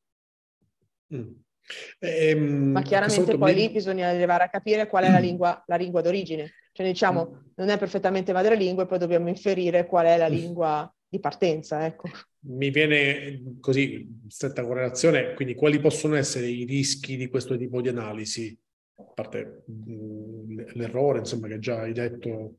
[1.14, 1.32] Mm.
[1.98, 6.00] Ehm, Ma chiaramente poi lì bisogna arrivare a capire qual è la lingua, la lingua
[6.00, 6.52] d'origine.
[6.72, 7.38] Cioè diciamo, mm.
[7.56, 10.32] non è perfettamente madrelingua e poi dobbiamo inferire qual è la mm.
[10.32, 11.84] lingua di partenza.
[11.86, 12.08] Ecco.
[12.46, 17.88] Mi viene così, stretta correlazione, quindi quali possono essere i rischi di questo tipo di
[17.88, 18.56] analisi?
[18.96, 19.64] A parte
[20.74, 22.58] l'errore, insomma, che già hai detto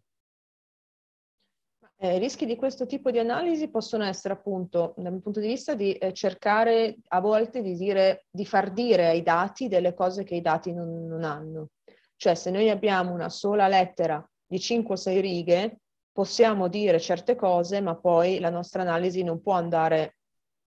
[2.05, 5.73] eh, rischi di questo tipo di analisi possono essere appunto, dal mio punto di vista,
[5.73, 10.35] di eh, cercare a volte di, dire, di far dire ai dati delle cose che
[10.35, 11.69] i dati non, non hanno.
[12.15, 15.79] Cioè se noi abbiamo una sola lettera di 5 o 6 righe,
[16.11, 20.17] possiamo dire certe cose, ma poi la nostra analisi non può andare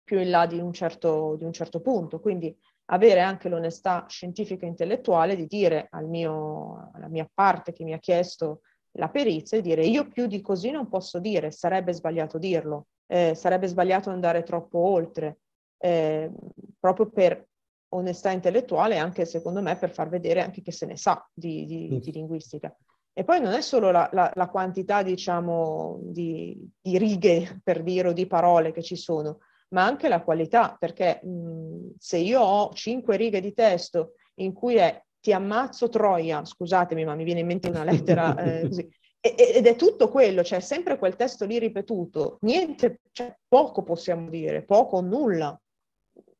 [0.03, 2.19] più in là di un certo, di un certo punto.
[2.19, 7.83] Quindi avere anche l'onestà scientifica e intellettuale di dire al mio, alla mia parte che
[7.83, 8.61] mi ha chiesto
[8.93, 13.35] la perizia e dire io più di così non posso dire, sarebbe sbagliato dirlo, eh,
[13.35, 15.39] sarebbe sbagliato andare troppo oltre,
[15.77, 16.31] eh,
[16.79, 17.47] proprio per
[17.93, 21.89] onestà intellettuale anche secondo me per far vedere anche che se ne sa di, di,
[21.91, 21.97] mm.
[21.97, 22.75] di linguistica.
[23.13, 28.09] E poi non è solo la, la, la quantità, diciamo, di, di, righe, per dire,
[28.09, 32.73] o di parole che ci sono, ma anche la qualità, perché mh, se io ho
[32.73, 37.45] cinque righe di testo in cui è ti ammazzo Troia, scusatemi, ma mi viene in
[37.45, 38.89] mente una lettera eh, così,
[39.21, 44.63] ed è tutto quello, cioè sempre quel testo lì ripetuto, niente, cioè, poco possiamo dire,
[44.63, 45.57] poco o nulla,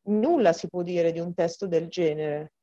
[0.06, 2.54] nulla si può dire di un testo del genere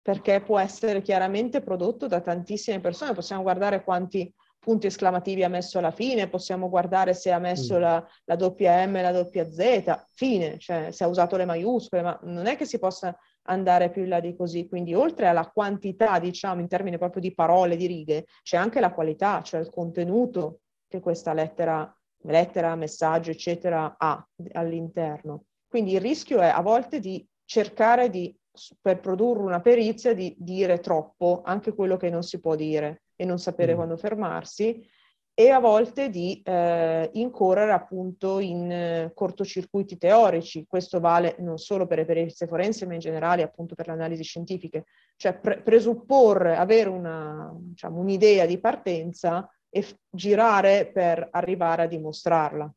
[0.00, 3.14] perché può essere chiaramente prodotto da tantissime persone.
[3.14, 7.80] Possiamo guardare quanti punti esclamativi ha messo alla fine, possiamo guardare se ha messo mm.
[7.80, 12.02] la, la doppia M e la doppia Z, fine, cioè se ha usato le maiuscole,
[12.02, 14.68] ma non è che si possa andare più in là di così.
[14.68, 18.92] Quindi oltre alla quantità, diciamo, in termini proprio di parole, di righe, c'è anche la
[18.92, 25.44] qualità, cioè il contenuto che questa lettera, lettera messaggio, eccetera, ha all'interno.
[25.66, 28.34] Quindi il rischio è a volte di cercare di
[28.80, 33.24] per produrre una perizia di dire troppo anche quello che non si può dire e
[33.24, 33.76] non sapere mm.
[33.76, 34.88] quando fermarsi
[35.36, 40.64] e a volte di eh, incorrere appunto in eh, cortocircuiti teorici.
[40.66, 44.22] Questo vale non solo per le perizie forensi, ma in generale appunto per le analisi
[44.22, 44.84] scientifiche,
[45.16, 51.88] cioè pre- presupporre, avere una, diciamo, un'idea di partenza e f- girare per arrivare a
[51.88, 52.72] dimostrarla.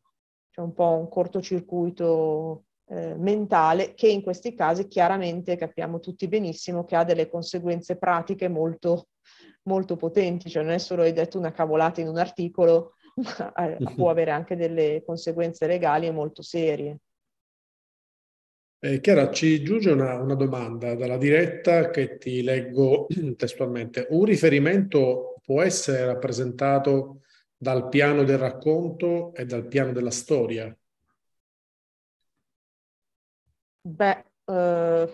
[0.49, 6.85] C'è un po' un cortocircuito eh, mentale che in questi casi chiaramente capiamo tutti benissimo
[6.85, 9.09] che ha delle conseguenze pratiche molto,
[9.67, 12.93] molto potenti, cioè non è solo hai detto una cavolata in un articolo,
[13.37, 16.97] ma eh, può avere anche delle conseguenze legali molto serie.
[18.79, 24.05] Eh, Chiara, ci giunge una, una, domanda dalla diretta che ti leggo testualmente.
[24.11, 27.21] Un riferimento può essere rappresentato
[27.57, 30.75] dal piano del racconto e dal piano della storia?
[33.81, 35.09] Beh, uh,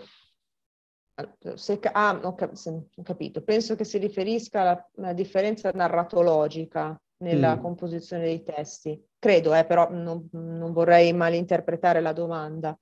[1.54, 3.42] se, ah, ho, cap- ho, capito.
[3.42, 7.60] Penso che si riferisca alla, alla differenza narratologica nella mm.
[7.60, 9.00] composizione dei testi.
[9.18, 12.78] Credo, eh, però non, non, vorrei malinterpretare la domanda.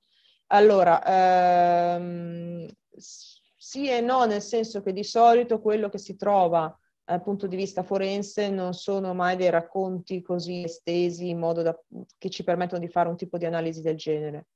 [0.49, 7.23] Allora, ehm, sì e no, nel senso che di solito quello che si trova dal
[7.23, 11.79] punto di vista forense non sono mai dei racconti così estesi in modo da,
[12.19, 14.47] che ci permettono di fare un tipo di analisi del genere.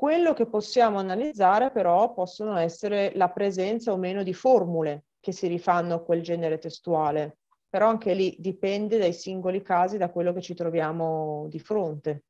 [0.00, 5.46] Quello che possiamo analizzare però possono essere la presenza o meno di formule che si
[5.46, 10.40] rifanno a quel genere testuale, però anche lì dipende dai singoli casi, da quello che
[10.40, 12.22] ci troviamo di fronte.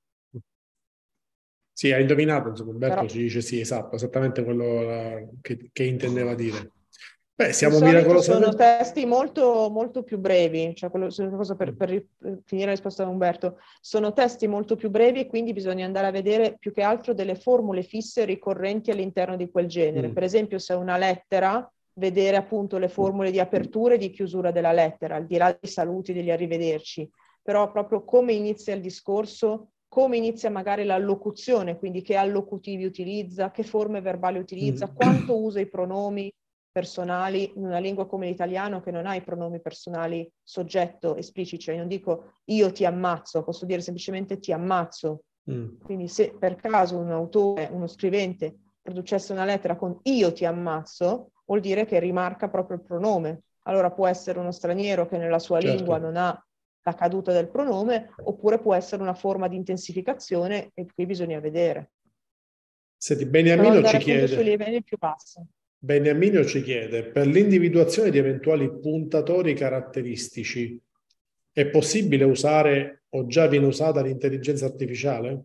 [1.73, 3.07] Sì, hai indovinato, insomma, Umberto però...
[3.07, 6.73] ci dice sì, esatto, esattamente quello uh, che, che intendeva dire.
[7.41, 8.51] Beh, siamo miracolosamente...
[8.51, 11.89] Sono testi molto, molto più brevi, cioè quello, cosa per, per,
[12.45, 16.11] finire la risposta da Umberto, sono testi molto più brevi e quindi bisogna andare a
[16.11, 20.09] vedere più che altro delle formule fisse ricorrenti all'interno di quel genere.
[20.09, 20.13] Mm.
[20.13, 24.51] Per esempio, se è una lettera, vedere appunto le formule di apertura e di chiusura
[24.51, 27.09] della lettera, al di là dei saluti, degli arrivederci,
[27.43, 33.63] però proprio come inizia il discorso, come inizia magari l'allocuzione, quindi che allocutivi utilizza, che
[33.63, 34.95] forme verbali utilizza, mm.
[34.95, 36.31] quanto usa i pronomi,
[36.73, 41.77] personali in una lingua come l'italiano che non ha i pronomi personali soggetto espliciti, cioè
[41.77, 45.25] non dico io ti ammazzo, posso dire semplicemente ti ammazzo.
[45.51, 45.81] Mm.
[45.83, 51.33] Quindi se per caso un autore, uno scrivente producesse una lettera con io ti ammazzo,
[51.45, 53.43] vuol dire che rimarca proprio il pronome.
[53.65, 55.77] Allora può essere uno straniero che nella sua certo.
[55.77, 56.45] lingua non ha
[56.83, 61.93] la caduta del pronome, oppure può essere una forma di intensificazione e qui bisogna vedere.
[62.97, 64.27] Senti, Beniamino ci chiede...
[64.27, 65.43] Sui livelli più bassi.
[65.83, 70.79] Beniamino ci chiede, per l'individuazione di eventuali puntatori caratteristici,
[71.51, 75.45] è possibile usare o già viene usata l'intelligenza artificiale?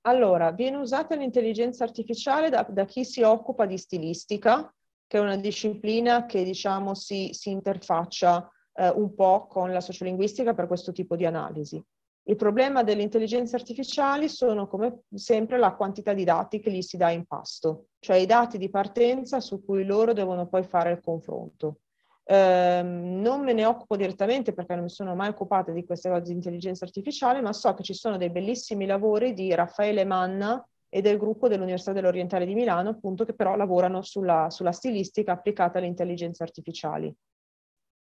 [0.00, 4.74] Allora, viene usata l'intelligenza artificiale da, da, chi si occupa di stilistica,
[5.06, 10.54] che è una disciplina che diciamo si, si interfaccia eh, un po' con la sociolinguistica
[10.54, 11.80] per questo tipo di analisi.
[12.28, 16.98] Il problema delle intelligenze artificiali sono come sempre la quantità di dati che gli si
[16.98, 21.00] dà in pasto, cioè i dati di partenza su cui loro devono poi fare il
[21.00, 21.78] confronto.
[22.24, 26.24] Eh, non me ne occupo direttamente perché non mi sono mai occupata di queste cose
[26.24, 31.00] di intelligenza artificiale, ma so che ci sono dei bellissimi lavori di Raffaele Manna e
[31.00, 35.86] del gruppo dell'Università dell'Orientale di Milano, appunto, che però lavorano sulla, sulla stilistica applicata alle
[35.86, 37.10] intelligenze artificiali.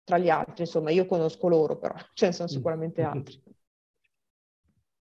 [0.04, 3.42] Tra gli altri, insomma, io conosco loro, però ce ne sono sicuramente altri.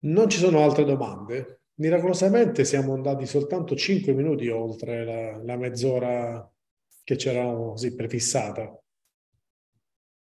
[0.01, 1.61] Non ci sono altre domande.
[1.79, 6.49] Miracolosamente siamo andati soltanto 5 minuti oltre la, la mezz'ora
[7.05, 8.81] che c'eravamo così prefissata.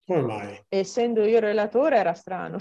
[0.07, 0.65] Come mai?
[0.69, 2.59] Essendo io relatore era strano.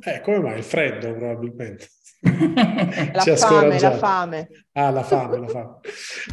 [0.00, 0.58] Eh, come mai?
[0.58, 1.88] Il freddo probabilmente.
[3.12, 4.48] la fame, la fame.
[4.72, 5.80] Ah, la fame, la fame.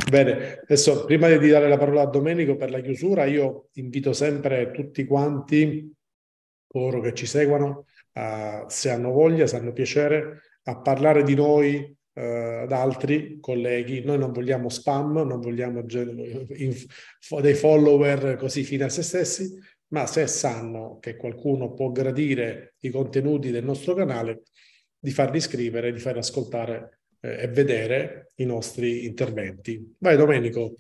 [0.10, 4.72] Bene, adesso prima di dare la parola a Domenico per la chiusura, io invito sempre
[4.72, 5.92] tutti quanti,
[6.66, 11.96] coloro che ci seguono, uh, se hanno voglia, se hanno piacere, a parlare di noi
[12.14, 12.20] uh,
[12.64, 14.04] ad altri colleghi.
[14.04, 19.60] Noi non vogliamo spam, non vogliamo dei follower così fine a se stessi,
[19.90, 24.44] ma se sanno che qualcuno può gradire i contenuti del nostro canale,
[25.00, 29.96] di farli scrivere, di farli ascoltare eh, e vedere i nostri interventi.
[30.00, 30.76] Vai Domenico.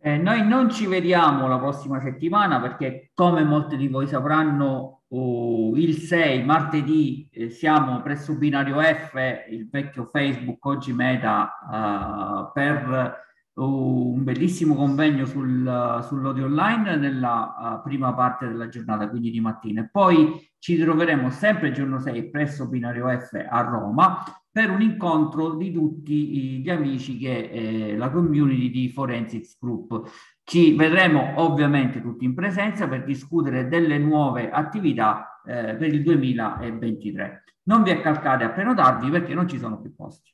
[0.00, 5.74] Eh, noi non ci vediamo la prossima settimana perché, come molti di voi sapranno, uh,
[5.76, 9.14] il 6 martedì eh, siamo presso Binario F,
[9.50, 13.26] il vecchio Facebook, oggi Meta, uh, per
[13.58, 19.82] un bellissimo convegno sul, sull'audio online nella uh, prima parte della giornata, quindi di mattina.
[19.82, 24.82] E poi ci troveremo sempre il giorno 6 presso Binario F a Roma per un
[24.82, 30.10] incontro di tutti gli amici che eh, la community di Forensics Group.
[30.48, 37.44] Ci vedremo ovviamente tutti in presenza per discutere delle nuove attività eh, per il 2023.
[37.64, 40.32] Non vi accalcate a prenotarvi perché non ci sono più posti.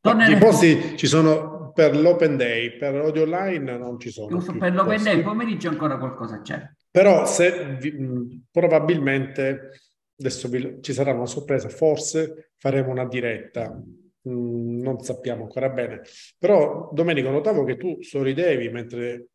[0.00, 0.36] Torneremo...
[0.36, 4.28] I posti ci sono per l'open day, per audio online non ci sono.
[4.28, 6.70] Giusto, per l'open day, pomeriggio ancora qualcosa c'è.
[6.88, 7.76] Però se
[8.52, 9.70] probabilmente
[10.16, 10.48] adesso
[10.80, 13.82] ci sarà una sorpresa, forse faremo una diretta,
[14.24, 16.02] non sappiamo ancora bene.
[16.38, 19.28] Però Domenico, notavo che tu sorridevi mentre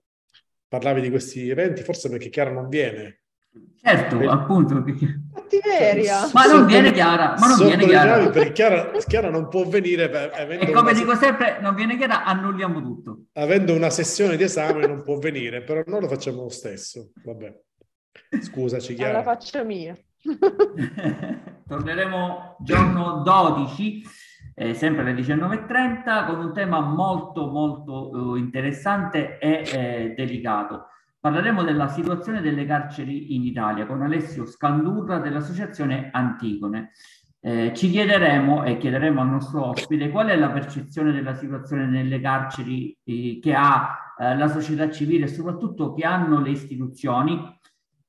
[0.67, 3.21] parlavi di questi eventi, forse perché Chiara non viene.
[3.81, 4.83] Certo, Beh, appunto.
[4.83, 5.21] Perché...
[5.33, 6.29] Cattiveria.
[6.33, 8.29] Ma non viene Chiara, ma non viene Chiara.
[8.29, 10.09] Perché Chiara, Chiara non può venire.
[10.09, 10.31] Per,
[10.61, 13.23] e come dico sempre, non viene Chiara, annulliamo tutto.
[13.33, 17.11] Avendo una sessione di esame non può venire, però noi lo facciamo lo stesso.
[17.23, 17.57] Vabbè.
[18.41, 19.13] Scusaci Chiara.
[19.13, 19.97] La faccia mia.
[21.67, 24.03] Torneremo giorno 12,
[24.59, 30.87] eh, sempre alle 19.30, con un tema molto molto eh, interessante e eh, delicato.
[31.17, 36.91] Parleremo della situazione delle carceri in Italia con Alessio Scandurra dell'Associazione Antigone.
[37.39, 42.19] Eh, ci chiederemo e chiederemo al nostro ospite qual è la percezione della situazione nelle
[42.19, 47.57] carceri eh, che ha eh, la società civile e soprattutto che hanno le istituzioni.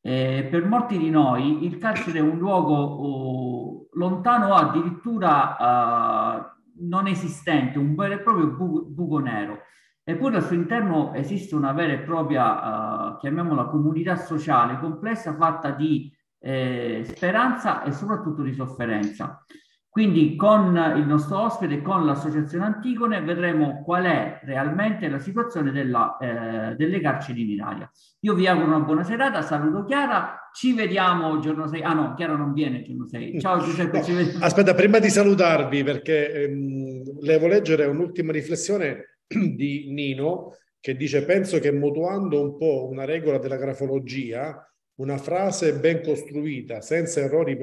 [0.02, 6.86] Eh, per molti di noi il carcere è un luogo oh, lontano o addirittura uh,
[6.88, 9.58] non esistente, un vero e proprio bu- buco nero.
[10.02, 15.70] Eppure al suo interno esiste una vera e propria, uh, chiamiamola comunità sociale complessa fatta
[15.70, 19.44] di eh, speranza e soprattutto di sofferenza.
[19.90, 26.16] Quindi con il nostro ospite, con l'associazione Antigone, vedremo qual è realmente la situazione della,
[26.18, 27.90] eh, delle carceri in Italia.
[28.20, 31.82] Io vi auguro una buona serata, saluto Chiara, ci vediamo giorno 6.
[31.82, 33.40] Ah no, Chiara non viene giorno 6.
[33.40, 34.00] Ciao Giuseppe.
[34.06, 41.24] No, aspetta, prima di salutarvi, perché ehm, devo leggere un'ultima riflessione di Nino che dice
[41.24, 44.64] penso che mutuando un po' una regola della grafologia,
[45.00, 47.58] una frase ben costruita, senza errori,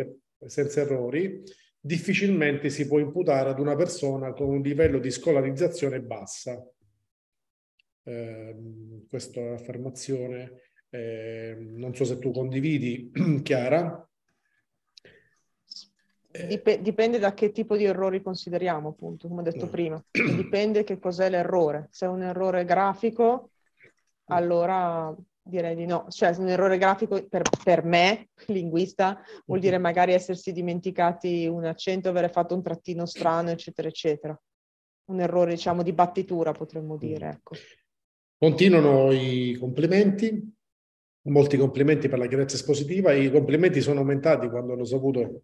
[0.45, 1.41] senza errori
[1.87, 6.61] difficilmente si può imputare ad una persona con un livello di scolarizzazione bassa.
[8.03, 8.55] Eh,
[9.09, 13.11] questa è un'affermazione, eh, non so se tu condividi,
[13.41, 14.01] Chiara.
[16.29, 19.71] Dip- dipende da che tipo di errori consideriamo, appunto, come ho detto no.
[19.71, 20.05] prima.
[20.11, 21.87] Dipende che cos'è l'errore.
[21.89, 23.51] Se è un errore grafico,
[24.25, 25.15] allora
[25.47, 26.05] direi di no.
[26.09, 32.09] Cioè, un errore grafico per, per, me, linguista, vuol dire magari essersi dimenticati un accento,
[32.09, 34.39] avere fatto un trattino strano, eccetera, eccetera.
[35.05, 37.55] Un errore, diciamo, di battitura, potremmo dire, ecco.
[38.37, 40.53] Continuano i complimenti,
[41.23, 43.13] molti complimenti per la chiarezza espositiva.
[43.13, 45.41] I complimenti sono aumentati quando hanno saputo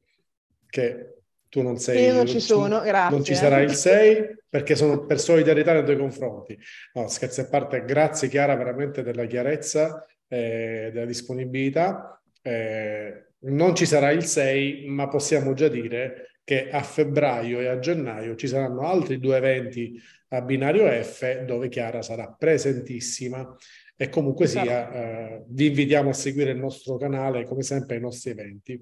[0.67, 1.22] che
[1.53, 2.05] tu non sei...
[2.05, 3.15] Io non ci sono, grazie.
[3.15, 6.57] Non ci sarà il 6 perché sono per solidarietà nei tuoi confronti.
[6.93, 12.19] No, scherzi a parte, grazie Chiara veramente della chiarezza e eh, della disponibilità.
[12.41, 17.77] Eh, non ci sarà il 6, ma possiamo già dire che a febbraio e a
[17.77, 23.55] gennaio ci saranno altri due eventi a binario F dove Chiara sarà presentissima
[23.95, 28.31] e comunque sia eh, vi invitiamo a seguire il nostro canale come sempre i nostri
[28.31, 28.81] eventi.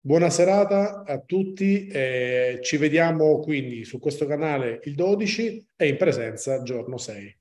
[0.00, 5.96] Buona serata a tutti, eh, ci vediamo quindi su questo canale il 12 e in
[5.96, 7.37] presenza giorno 6.